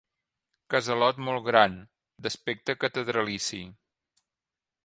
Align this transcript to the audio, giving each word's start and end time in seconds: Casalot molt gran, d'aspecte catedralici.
Casalot 0.73 1.19
molt 1.27 1.43
gran, 1.49 1.77
d'aspecte 2.27 2.79
catedralici. 2.85 3.63